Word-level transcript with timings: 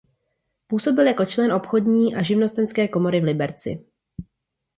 Působil 0.67 1.07
jako 1.07 1.25
člen 1.25 1.53
obchodní 1.53 2.15
a 2.15 2.21
živnostenské 2.23 2.87
komory 2.87 3.21
v 3.21 3.23
Liberci. 3.23 3.85